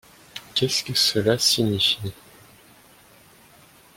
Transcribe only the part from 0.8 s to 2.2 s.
que cela signifie?